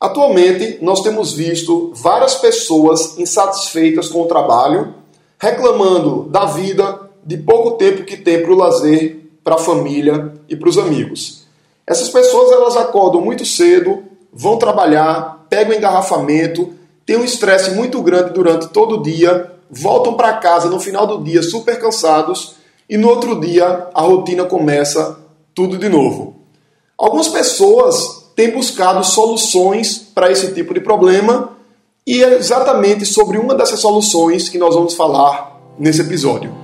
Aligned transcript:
Atualmente, 0.00 0.78
nós 0.80 1.02
temos 1.02 1.32
visto 1.32 1.90
várias 1.94 2.36
pessoas 2.36 3.18
insatisfeitas 3.18 4.08
com 4.08 4.22
o 4.22 4.26
trabalho, 4.26 4.94
reclamando 5.38 6.24
da 6.30 6.44
vida, 6.44 7.10
de 7.24 7.36
pouco 7.36 7.72
tempo 7.72 8.04
que 8.04 8.16
tem 8.16 8.40
para 8.42 8.52
o 8.52 8.56
lazer, 8.56 9.18
para 9.42 9.56
a 9.56 9.58
família 9.58 10.34
e 10.48 10.54
para 10.54 10.68
os 10.68 10.78
amigos. 10.78 11.46
Essas 11.86 12.08
pessoas 12.08 12.52
elas 12.52 12.76
acordam 12.76 13.20
muito 13.20 13.44
cedo, 13.44 14.04
vão 14.32 14.56
trabalhar, 14.56 15.46
pegam 15.50 15.76
engarrafamento, 15.76 16.74
têm 17.04 17.16
um 17.16 17.24
estresse 17.24 17.72
muito 17.72 18.00
grande 18.00 18.32
durante 18.32 18.68
todo 18.68 18.96
o 18.96 19.02
dia, 19.02 19.52
voltam 19.70 20.14
para 20.14 20.34
casa 20.34 20.68
no 20.68 20.78
final 20.78 21.06
do 21.06 21.24
dia 21.24 21.42
super 21.42 21.78
cansados 21.80 22.54
e 22.88 22.96
no 22.96 23.08
outro 23.08 23.40
dia 23.40 23.88
a 23.92 24.02
rotina 24.02 24.44
começa 24.44 25.18
tudo 25.54 25.76
de 25.76 25.88
novo. 25.88 26.36
Algumas 26.96 27.28
pessoas 27.28 28.17
tem 28.38 28.52
buscado 28.52 29.04
soluções 29.04 29.98
para 29.98 30.30
esse 30.30 30.54
tipo 30.54 30.72
de 30.72 30.78
problema 30.78 31.56
e 32.06 32.22
é 32.22 32.36
exatamente 32.36 33.04
sobre 33.04 33.36
uma 33.36 33.52
dessas 33.52 33.80
soluções 33.80 34.48
que 34.48 34.56
nós 34.56 34.76
vamos 34.76 34.94
falar 34.94 35.60
nesse 35.76 36.02
episódio. 36.02 36.54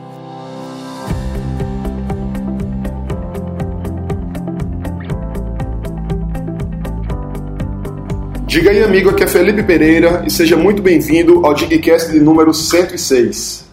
Diga 8.46 8.70
aí, 8.70 8.84
amigo, 8.84 9.10
aqui 9.10 9.24
é 9.24 9.27
Felipe 9.27 9.65
Pereira 9.65 10.23
e 10.24 10.30
seja 10.30 10.56
muito 10.56 10.80
bem-vindo 10.80 11.45
ao 11.45 11.54
Digcast 11.54 12.12
de 12.12 12.20
número 12.20 12.54
106. 12.54 13.65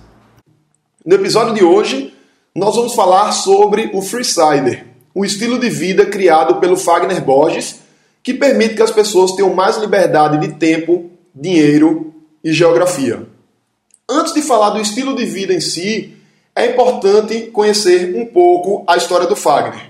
No 1.06 1.14
episódio 1.18 1.54
de 1.54 1.64
hoje, 1.64 2.16
nós 2.56 2.76
vamos 2.76 2.96
falar 2.96 3.32
sobre 3.32 3.92
o 3.94 4.02
Freesider, 4.02 4.88
o 5.14 5.24
estilo 5.24 5.60
de 5.60 5.70
vida 5.70 6.08
criado 6.08 6.56
pelo 6.56 6.76
Fagner 6.76 7.24
Borges 7.24 7.80
que 8.24 8.34
permite 8.34 8.76
que 8.76 8.82
as 8.82 8.92
pessoas 8.92 9.32
tenham 9.34 9.54
mais 9.54 9.78
liberdade 9.78 10.38
de 10.38 10.54
tempo, 10.56 11.10
dinheiro 11.34 12.14
e 12.44 12.54
geografia. 12.54 13.28
Antes 14.10 14.34
de 14.34 14.42
falar 14.42 14.72
do 14.72 14.82
estilo 14.82 15.16
de 15.16 15.26
vida 15.26 15.54
em 15.54 15.62
si, 15.62 16.14
é 16.56 16.68
importante 16.68 17.48
conhecer 17.48 18.16
um 18.16 18.26
pouco 18.26 18.84
a 18.88 18.98
história 18.98 19.26
do 19.26 19.36
Fagner. 19.36 19.90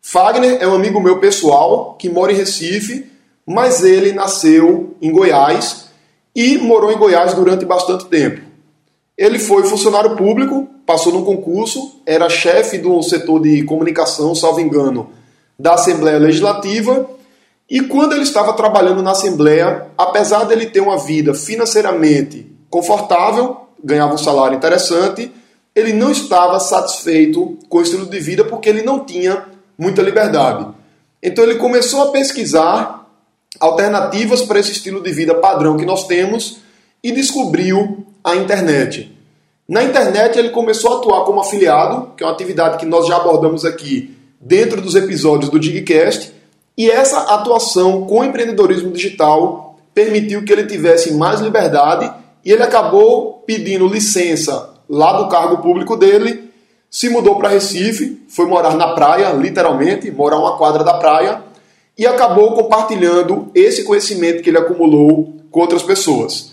Fagner 0.00 0.58
é 0.60 0.66
um 0.66 0.74
amigo 0.74 1.00
meu 1.00 1.18
pessoal 1.18 1.94
que 1.98 2.08
mora 2.08 2.32
em 2.32 2.36
Recife, 2.36 3.06
mas 3.46 3.84
ele 3.84 4.12
nasceu 4.12 4.96
em 5.00 5.12
Goiás 5.12 5.88
e 6.34 6.58
morou 6.58 6.90
em 6.90 6.96
Goiás 6.96 7.34
durante 7.34 7.64
bastante 7.64 8.06
tempo. 8.06 8.40
Ele 9.16 9.38
foi 9.38 9.64
funcionário 9.64 10.16
público, 10.16 10.68
passou 10.86 11.12
num 11.12 11.24
concurso, 11.24 12.00
era 12.06 12.28
chefe 12.28 12.78
do 12.78 13.02
setor 13.02 13.42
de 13.42 13.62
comunicação, 13.64 14.34
salvo 14.34 14.60
engano, 14.60 15.10
da 15.58 15.74
Assembleia 15.74 16.18
Legislativa 16.18 17.17
e 17.70 17.82
quando 17.82 18.14
ele 18.14 18.22
estava 18.22 18.54
trabalhando 18.54 19.02
na 19.02 19.10
Assembleia, 19.10 19.88
apesar 19.96 20.44
dele 20.44 20.66
ter 20.66 20.80
uma 20.80 20.96
vida 20.96 21.34
financeiramente 21.34 22.50
confortável, 22.70 23.68
ganhava 23.82 24.14
um 24.14 24.18
salário 24.18 24.56
interessante, 24.56 25.30
ele 25.74 25.92
não 25.92 26.10
estava 26.10 26.58
satisfeito 26.58 27.58
com 27.68 27.78
o 27.78 27.82
estilo 27.82 28.06
de 28.06 28.18
vida 28.18 28.44
porque 28.44 28.68
ele 28.68 28.82
não 28.82 29.04
tinha 29.04 29.44
muita 29.76 30.00
liberdade. 30.00 30.66
Então 31.22 31.44
ele 31.44 31.56
começou 31.56 32.02
a 32.02 32.10
pesquisar 32.10 33.06
alternativas 33.60 34.42
para 34.42 34.58
esse 34.58 34.72
estilo 34.72 35.02
de 35.02 35.12
vida 35.12 35.34
padrão 35.34 35.76
que 35.76 35.84
nós 35.84 36.06
temos 36.06 36.58
e 37.02 37.12
descobriu 37.12 38.06
a 38.24 38.34
internet. 38.34 39.14
Na 39.68 39.84
internet 39.84 40.38
ele 40.38 40.50
começou 40.50 40.94
a 40.94 40.96
atuar 40.98 41.24
como 41.24 41.40
afiliado, 41.40 42.12
que 42.16 42.22
é 42.22 42.26
uma 42.26 42.32
atividade 42.32 42.78
que 42.78 42.86
nós 42.86 43.06
já 43.06 43.16
abordamos 43.16 43.64
aqui 43.64 44.16
dentro 44.40 44.80
dos 44.80 44.94
episódios 44.94 45.50
do 45.50 45.58
Digcast, 45.58 46.32
e 46.78 46.88
essa 46.88 47.34
atuação 47.34 48.06
com 48.06 48.20
o 48.20 48.24
empreendedorismo 48.24 48.92
digital 48.92 49.76
permitiu 49.92 50.44
que 50.44 50.52
ele 50.52 50.64
tivesse 50.64 51.12
mais 51.12 51.40
liberdade 51.40 52.08
e 52.44 52.52
ele 52.52 52.62
acabou 52.62 53.42
pedindo 53.44 53.88
licença 53.88 54.74
lá 54.88 55.14
do 55.14 55.28
cargo 55.28 55.58
público 55.58 55.96
dele, 55.96 56.48
se 56.88 57.08
mudou 57.08 57.34
para 57.34 57.48
Recife, 57.48 58.22
foi 58.28 58.46
morar 58.46 58.76
na 58.76 58.94
praia, 58.94 59.30
literalmente, 59.32 60.08
morar 60.12 60.38
uma 60.38 60.56
quadra 60.56 60.84
da 60.84 60.94
praia, 60.94 61.42
e 61.98 62.06
acabou 62.06 62.52
compartilhando 62.52 63.50
esse 63.54 63.82
conhecimento 63.82 64.40
que 64.40 64.48
ele 64.48 64.58
acumulou 64.58 65.34
com 65.50 65.60
outras 65.60 65.82
pessoas. 65.82 66.52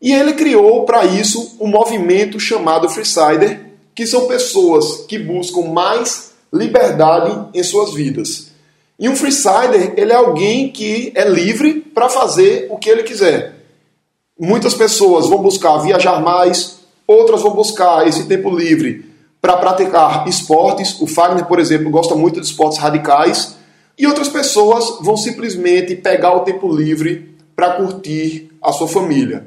E 0.00 0.12
ele 0.12 0.34
criou 0.34 0.84
para 0.84 1.04
isso 1.04 1.56
um 1.60 1.66
movimento 1.66 2.38
chamado 2.38 2.88
Freesider, 2.88 3.72
que 3.92 4.06
são 4.06 4.28
pessoas 4.28 5.04
que 5.08 5.18
buscam 5.18 5.62
mais 5.62 6.32
liberdade 6.52 7.48
em 7.52 7.62
suas 7.62 7.92
vidas. 7.92 8.53
E 8.98 9.08
um 9.08 9.16
freesider, 9.16 9.94
ele 9.96 10.12
é 10.12 10.14
alguém 10.14 10.70
que 10.70 11.12
é 11.14 11.28
livre 11.28 11.80
para 11.80 12.08
fazer 12.08 12.68
o 12.70 12.78
que 12.78 12.88
ele 12.88 13.02
quiser. 13.02 13.54
Muitas 14.38 14.74
pessoas 14.74 15.28
vão 15.28 15.38
buscar 15.38 15.78
viajar 15.78 16.20
mais, 16.20 16.80
outras 17.06 17.42
vão 17.42 17.52
buscar 17.52 18.06
esse 18.06 18.26
tempo 18.26 18.50
livre 18.50 19.04
para 19.40 19.56
praticar 19.56 20.26
esportes. 20.26 21.00
O 21.00 21.06
Fagner, 21.06 21.44
por 21.46 21.58
exemplo, 21.58 21.90
gosta 21.90 22.14
muito 22.14 22.40
de 22.40 22.46
esportes 22.46 22.78
radicais. 22.78 23.56
E 23.96 24.06
outras 24.06 24.28
pessoas 24.28 24.98
vão 25.00 25.16
simplesmente 25.16 25.94
pegar 25.94 26.34
o 26.34 26.40
tempo 26.40 26.74
livre 26.74 27.36
para 27.54 27.74
curtir 27.74 28.50
a 28.60 28.72
sua 28.72 28.88
família. 28.88 29.46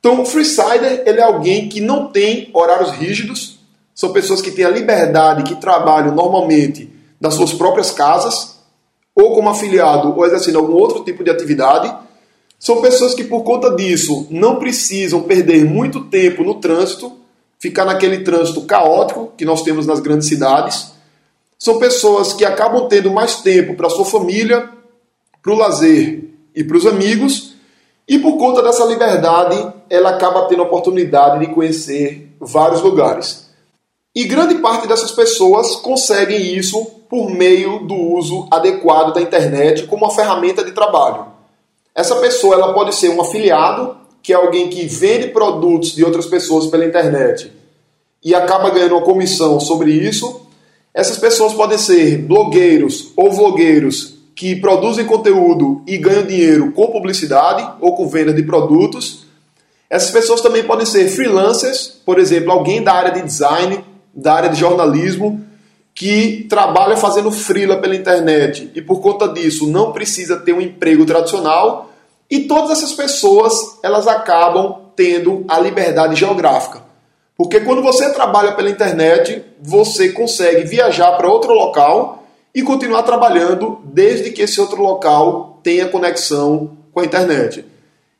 Então, 0.00 0.20
o 0.20 0.26
freesider 0.26 1.02
ele 1.06 1.20
é 1.20 1.22
alguém 1.22 1.68
que 1.68 1.80
não 1.80 2.08
tem 2.08 2.50
horários 2.52 2.90
rígidos. 2.90 3.58
São 3.94 4.12
pessoas 4.12 4.42
que 4.42 4.50
têm 4.50 4.64
a 4.64 4.70
liberdade, 4.70 5.42
que 5.42 5.60
trabalham 5.60 6.14
normalmente 6.14 6.92
das 7.20 7.34
suas 7.34 7.52
próprias 7.52 7.90
casas, 7.90 8.57
ou 9.20 9.34
como 9.34 9.50
afiliado, 9.50 10.16
ou 10.16 10.24
exercendo 10.24 10.58
algum 10.58 10.74
outro 10.74 11.02
tipo 11.02 11.24
de 11.24 11.30
atividade. 11.30 11.92
São 12.56 12.80
pessoas 12.80 13.14
que, 13.14 13.24
por 13.24 13.42
conta 13.42 13.74
disso, 13.74 14.28
não 14.30 14.60
precisam 14.60 15.22
perder 15.22 15.64
muito 15.64 16.04
tempo 16.04 16.44
no 16.44 16.54
trânsito, 16.54 17.12
ficar 17.58 17.84
naquele 17.84 18.20
trânsito 18.20 18.62
caótico 18.62 19.32
que 19.36 19.44
nós 19.44 19.62
temos 19.62 19.86
nas 19.86 19.98
grandes 19.98 20.28
cidades. 20.28 20.92
São 21.58 21.80
pessoas 21.80 22.32
que 22.32 22.44
acabam 22.44 22.86
tendo 22.86 23.10
mais 23.10 23.40
tempo 23.40 23.74
para 23.74 23.90
sua 23.90 24.04
família, 24.04 24.70
para 25.42 25.52
o 25.52 25.56
lazer 25.56 26.24
e 26.54 26.62
para 26.62 26.76
os 26.76 26.86
amigos, 26.86 27.54
e 28.06 28.20
por 28.20 28.38
conta 28.38 28.62
dessa 28.62 28.84
liberdade, 28.84 29.72
ela 29.90 30.10
acaba 30.10 30.46
tendo 30.46 30.62
a 30.62 30.66
oportunidade 30.66 31.44
de 31.44 31.52
conhecer 31.52 32.32
vários 32.40 32.80
lugares. 32.82 33.47
E 34.18 34.24
grande 34.24 34.56
parte 34.56 34.88
dessas 34.88 35.12
pessoas 35.12 35.76
conseguem 35.76 36.56
isso 36.56 36.84
por 37.08 37.30
meio 37.30 37.86
do 37.86 37.94
uso 37.94 38.48
adequado 38.50 39.14
da 39.14 39.20
internet 39.20 39.86
como 39.86 40.04
uma 40.04 40.12
ferramenta 40.12 40.64
de 40.64 40.72
trabalho. 40.72 41.26
Essa 41.94 42.16
pessoa 42.16 42.56
ela 42.56 42.74
pode 42.74 42.96
ser 42.96 43.10
um 43.10 43.20
afiliado, 43.20 43.96
que 44.20 44.32
é 44.32 44.34
alguém 44.34 44.68
que 44.68 44.86
vende 44.86 45.28
produtos 45.28 45.94
de 45.94 46.04
outras 46.04 46.26
pessoas 46.26 46.66
pela 46.66 46.84
internet 46.84 47.52
e 48.20 48.34
acaba 48.34 48.70
ganhando 48.70 48.96
uma 48.96 49.04
comissão 49.04 49.60
sobre 49.60 49.92
isso. 49.92 50.40
Essas 50.92 51.18
pessoas 51.18 51.54
podem 51.54 51.78
ser 51.78 52.18
blogueiros 52.18 53.12
ou 53.16 53.30
vlogueiros 53.30 54.16
que 54.34 54.56
produzem 54.56 55.06
conteúdo 55.06 55.80
e 55.86 55.96
ganham 55.96 56.26
dinheiro 56.26 56.72
com 56.72 56.88
publicidade 56.88 57.70
ou 57.80 57.94
com 57.94 58.08
venda 58.08 58.32
de 58.32 58.42
produtos. 58.42 59.28
Essas 59.88 60.10
pessoas 60.10 60.40
também 60.40 60.64
podem 60.64 60.84
ser 60.84 61.06
freelancers, 61.06 62.00
por 62.04 62.18
exemplo, 62.18 62.50
alguém 62.50 62.82
da 62.82 62.94
área 62.94 63.12
de 63.12 63.22
design, 63.22 63.86
da 64.14 64.34
área 64.34 64.50
de 64.50 64.58
jornalismo, 64.58 65.44
que 65.94 66.46
trabalha 66.48 66.96
fazendo 66.96 67.30
freela 67.30 67.78
pela 67.78 67.96
internet 67.96 68.70
e 68.72 68.80
por 68.80 69.00
conta 69.00 69.26
disso 69.28 69.66
não 69.66 69.90
precisa 69.90 70.36
ter 70.36 70.52
um 70.52 70.60
emprego 70.60 71.04
tradicional 71.04 71.90
e 72.30 72.40
todas 72.40 72.70
essas 72.70 72.92
pessoas 72.92 73.78
elas 73.82 74.06
acabam 74.06 74.76
tendo 74.94 75.44
a 75.48 75.58
liberdade 75.58 76.14
geográfica. 76.14 76.82
Porque 77.36 77.60
quando 77.60 77.82
você 77.82 78.12
trabalha 78.12 78.52
pela 78.52 78.70
internet, 78.70 79.44
você 79.60 80.10
consegue 80.10 80.62
viajar 80.64 81.12
para 81.16 81.28
outro 81.28 81.52
local 81.52 82.24
e 82.54 82.62
continuar 82.62 83.02
trabalhando 83.02 83.80
desde 83.84 84.30
que 84.30 84.42
esse 84.42 84.60
outro 84.60 84.80
local 84.80 85.58
tenha 85.62 85.88
conexão 85.88 86.76
com 86.92 87.00
a 87.00 87.04
internet. 87.04 87.64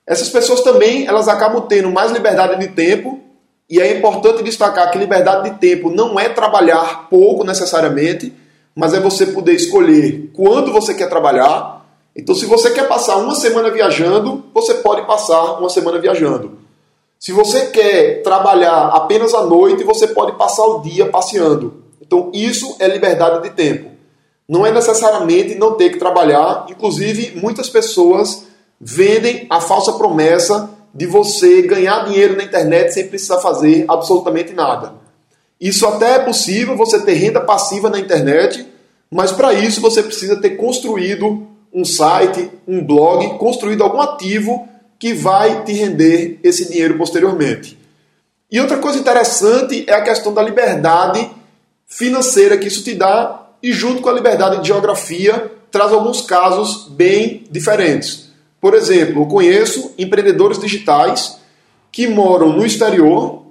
Essas 0.07 0.29
pessoas 0.29 0.63
também 0.63 1.07
elas 1.07 1.29
acabam 1.29 1.67
tendo 1.69 1.91
mais 1.91 2.11
liberdade 2.11 2.59
de 2.59 2.69
tempo 2.69 3.21
e 3.69 3.81
é 3.81 3.99
importante 3.99 4.43
destacar 4.43 4.91
que 4.91 4.99
liberdade 4.99 5.51
de 5.51 5.59
tempo 5.59 5.91
não 5.91 6.19
é 6.19 6.29
trabalhar 6.29 7.09
pouco 7.11 7.45
necessariamente, 7.45 8.33
mas 8.75 8.95
é 8.95 9.01
você 9.01 9.27
poder 9.27 9.53
escolher 9.53 10.31
quando 10.33 10.73
você 10.73 10.95
quer 10.95 11.09
trabalhar. 11.09 11.85
Então, 12.17 12.35
se 12.35 12.47
você 12.47 12.71
quer 12.71 12.89
passar 12.89 13.17
uma 13.17 13.35
semana 13.35 13.71
viajando, 13.71 14.45
você 14.55 14.75
pode 14.75 15.07
passar 15.07 15.59
uma 15.59 15.69
semana 15.69 15.99
viajando. 15.99 16.59
Se 17.19 17.31
você 17.33 17.67
quer 17.67 18.23
trabalhar 18.23 18.87
apenas 18.89 19.35
à 19.35 19.43
noite, 19.43 19.85
você 19.85 20.07
pode 20.07 20.33
passar 20.39 20.65
o 20.65 20.81
dia 20.81 21.07
passeando. 21.07 21.83
Então, 22.01 22.31
isso 22.33 22.77
é 22.79 22.89
liberdade 22.89 23.43
de 23.43 23.51
tempo. 23.51 23.91
Não 24.49 24.65
é 24.65 24.73
necessariamente 24.73 25.57
não 25.57 25.75
ter 25.75 25.91
que 25.91 25.99
trabalhar. 25.99 26.67
Inclusive, 26.71 27.39
muitas 27.39 27.69
pessoas 27.69 28.45
vendem 28.81 29.47
a 29.51 29.61
falsa 29.61 29.93
promessa 29.93 30.71
de 30.99 31.07
você 31.07 31.63
ganhar 31.63 32.07
dinheiro 32.07 32.37
na 32.37 32.43
internet 32.43 32.93
sem 32.93 33.07
precisar 33.07 33.39
fazer 33.39 33.85
absolutamente 33.87 34.53
nada. 34.53 34.95
Isso 35.61 35.87
até 35.87 36.17
é 36.17 36.19
possível, 36.19 36.77
você 36.77 37.01
ter 37.01 37.13
renda 37.15 37.41
passiva 37.41 37.89
na 37.89 38.01
internet, 38.01 38.67
mas 39.09 39.31
para 39.31 39.55
isso 39.55 39.81
você 39.81 40.03
precisa 40.03 40.41
ter 40.41 40.57
construído 40.57 41.47
um 41.73 41.85
site, 41.85 42.51
um 42.67 42.85
blog, 42.85 43.39
construído 43.39 43.85
algum 43.85 44.01
ativo 44.01 44.69
que 44.99 45.15
vai 45.15 45.63
te 45.63 45.73
render 45.73 46.41
esse 46.43 46.69
dinheiro 46.69 46.99
posteriormente. 46.99 47.79
E 48.51 48.61
outra 48.61 48.79
coisa 48.79 48.99
interessante 48.99 49.85
é 49.87 49.95
a 49.95 50.03
questão 50.03 50.35
da 50.35 50.43
liberdade 50.43 51.31
financeira 51.87 52.59
que 52.59 52.67
isso 52.67 52.83
te 52.83 52.97
dá 52.97 53.47
e 53.63 53.73
junto 53.73 54.03
com 54.03 54.09
a 54.09 54.15
liberdade 54.15 54.63
de 54.63 54.67
geografia 54.67 55.53
traz 55.71 55.93
alguns 55.93 56.23
casos 56.23 56.89
bem 56.89 57.45
diferentes. 57.49 58.28
Por 58.61 58.75
exemplo, 58.75 59.23
eu 59.23 59.27
conheço 59.27 59.93
empreendedores 59.99 60.59
digitais 60.59 61.39
que 61.93 62.09
moram 62.09 62.53
no 62.53 62.67
exterior, 62.67 63.43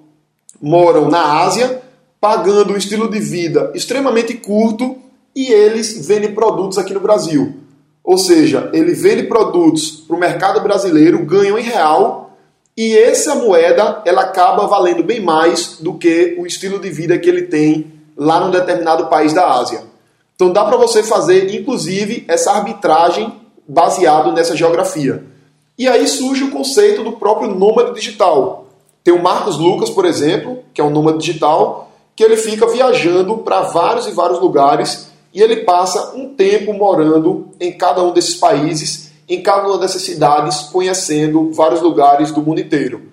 moram 0.62 1.10
na 1.10 1.42
Ásia, 1.42 1.82
pagando 2.20 2.74
um 2.74 2.78
estilo 2.78 3.10
de 3.10 3.20
vida 3.20 3.72
extremamente 3.74 4.34
curto 4.34 4.98
e 5.36 5.52
eles 5.52 6.06
vendem 6.08 6.34
produtos 6.34 6.78
aqui 6.78 6.94
no 6.94 7.00
Brasil. 7.00 7.56
Ou 8.04 8.18
seja, 8.18 8.70
ele 8.74 8.94
vende 8.94 9.24
produtos 9.24 9.92
para 9.92 10.16
o 10.16 10.20
mercado 10.20 10.62
brasileiro, 10.62 11.26
ganham 11.26 11.58
em 11.60 11.64
real 11.64 12.38
e 12.76 12.98
essa 12.98 13.36
moeda 13.36 14.02
ela 14.06 14.22
acaba 14.22 14.68
valendo 14.68 15.04
bem 15.04 15.20
mais 15.20 15.78
do 15.80 15.96
que 15.96 16.36
o 16.40 16.46
estilo 16.46 16.80
de 16.80 16.90
vida 16.90 17.18
que 17.18 17.30
ele 17.30 17.44
tem 17.44 17.94
lá 18.16 18.40
num 18.40 18.52
determinado 18.52 19.08
país 19.08 19.34
da 19.34 19.52
Ásia. 19.52 19.84
Então 20.36 20.52
dá 20.52 20.64
para 20.64 20.78
você 20.78 21.02
fazer, 21.02 21.54
inclusive, 21.54 22.24
essa 22.28 22.52
arbitragem 22.52 23.34
baseado 23.68 24.32
nessa 24.32 24.56
geografia. 24.56 25.24
E 25.78 25.88
aí 25.88 26.08
surge 26.08 26.44
o 26.44 26.52
conceito 26.52 27.04
do 27.04 27.14
próprio 27.14 27.54
nômade 27.54 27.94
digital. 27.94 28.66
Tem 29.04 29.14
o 29.14 29.22
Marcos 29.22 29.58
Lucas, 29.58 29.90
por 29.90 30.06
exemplo, 30.06 30.60
que 30.74 30.82
é 30.82 30.84
um 30.84 30.90
nômade 30.90 31.20
digital, 31.20 31.92
que 32.16 32.24
ele 32.24 32.38
fica 32.38 32.68
viajando 32.68 33.38
para 33.40 33.62
vários 33.62 34.08
e 34.08 34.12
vários 34.12 34.40
lugares 34.40 35.08
e 35.34 35.42
ele 35.42 35.58
passa 35.58 36.16
um 36.16 36.34
tempo 36.34 36.74
morando 36.74 37.50
em 37.60 37.72
cada 37.72 38.02
um 38.02 38.12
desses 38.12 38.36
países, 38.36 39.12
em 39.30 39.42
cada 39.42 39.68
uma 39.68 39.78
dessas 39.78 40.02
cidades, 40.02 40.62
conhecendo 40.62 41.52
vários 41.52 41.82
lugares 41.82 42.32
do 42.32 42.42
mundo 42.42 42.60
inteiro. 42.60 43.04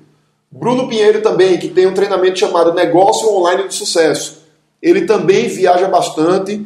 Bruno 0.50 0.88
Pinheiro 0.88 1.20
também, 1.20 1.58
que 1.58 1.68
tem 1.68 1.86
um 1.86 1.92
treinamento 1.92 2.38
chamado 2.38 2.72
Negócio 2.72 3.28
Online 3.28 3.68
de 3.68 3.74
Sucesso. 3.74 4.38
Ele 4.80 5.04
também 5.04 5.48
viaja 5.48 5.88
bastante, 5.88 6.64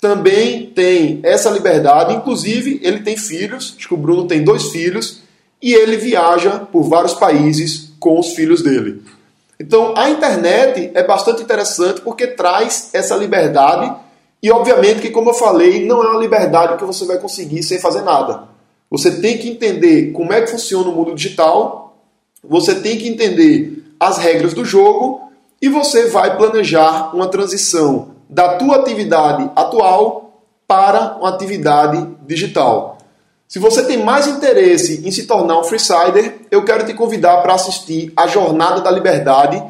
também 0.00 0.66
tem 0.66 1.20
essa 1.22 1.50
liberdade, 1.50 2.14
inclusive 2.14 2.80
ele 2.82 3.00
tem 3.00 3.16
filhos, 3.16 3.74
acho 3.76 3.88
que 3.88 3.94
o 3.94 3.96
Bruno 3.96 4.26
tem 4.26 4.44
dois 4.44 4.68
filhos, 4.68 5.22
e 5.60 5.74
ele 5.74 5.96
viaja 5.96 6.60
por 6.60 6.84
vários 6.84 7.14
países 7.14 7.90
com 7.98 8.18
os 8.18 8.32
filhos 8.32 8.62
dele. 8.62 9.02
Então 9.58 9.94
a 9.96 10.08
internet 10.08 10.92
é 10.94 11.02
bastante 11.02 11.42
interessante 11.42 12.00
porque 12.00 12.28
traz 12.28 12.90
essa 12.92 13.16
liberdade 13.16 13.92
e 14.40 14.52
obviamente 14.52 15.00
que, 15.00 15.10
como 15.10 15.30
eu 15.30 15.34
falei, 15.34 15.84
não 15.84 16.00
é 16.00 16.08
uma 16.10 16.20
liberdade 16.20 16.76
que 16.76 16.84
você 16.84 17.04
vai 17.04 17.18
conseguir 17.18 17.64
sem 17.64 17.80
fazer 17.80 18.02
nada. 18.02 18.44
Você 18.88 19.20
tem 19.20 19.36
que 19.36 19.48
entender 19.48 20.12
como 20.12 20.32
é 20.32 20.40
que 20.40 20.50
funciona 20.50 20.88
o 20.88 20.94
mundo 20.94 21.12
digital, 21.12 21.98
você 22.42 22.76
tem 22.76 22.96
que 22.96 23.08
entender 23.08 23.84
as 23.98 24.16
regras 24.18 24.54
do 24.54 24.64
jogo 24.64 25.28
e 25.60 25.68
você 25.68 26.06
vai 26.06 26.36
planejar 26.36 27.14
uma 27.16 27.26
transição 27.26 28.16
da 28.28 28.56
tua 28.56 28.76
atividade 28.76 29.50
atual 29.56 30.42
para 30.66 31.16
uma 31.16 31.30
atividade 31.30 32.06
digital. 32.26 32.98
Se 33.48 33.58
você 33.58 33.82
tem 33.84 34.04
mais 34.04 34.26
interesse 34.26 35.02
em 35.06 35.10
se 35.10 35.26
tornar 35.26 35.58
um 35.58 35.64
freesider, 35.64 36.40
eu 36.50 36.64
quero 36.64 36.84
te 36.84 36.92
convidar 36.92 37.38
para 37.38 37.54
assistir 37.54 38.12
a 38.14 38.26
Jornada 38.26 38.82
da 38.82 38.90
Liberdade, 38.90 39.62